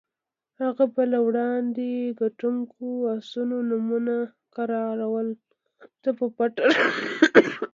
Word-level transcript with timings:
هغه 0.61 0.85
به 0.93 1.03
له 1.13 1.19
وړاندې 1.27 1.87
ګټونکو 2.21 2.83
اسونو 3.15 3.55
نومونه 3.69 4.15
کراول 4.55 5.27
ته 6.01 6.09
په 6.17 6.25
پټه 6.37 6.65
ښودل. 6.77 7.45